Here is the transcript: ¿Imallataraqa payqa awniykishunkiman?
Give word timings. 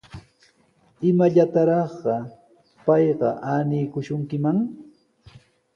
¿Imallataraqa 1.09 2.15
payqa 2.85 3.29
awniykishunkiman? 3.53 4.57